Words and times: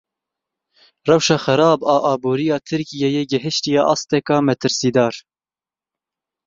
Rewşa 1.09 1.37
xerab 1.43 1.81
a 1.93 1.95
aboriya 2.13 2.57
Tirkiyeyê 2.67 3.23
gihîştiye 3.31 3.81
asteke 3.93 4.37
metirsîdar. 4.45 5.15